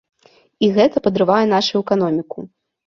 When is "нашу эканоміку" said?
1.55-2.39